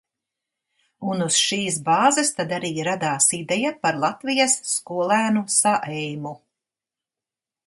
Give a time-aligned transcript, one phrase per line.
[1.09, 6.37] Un uz šīs bāzes tad arī radās ideja par Latvijas Skolēnu Saeimu.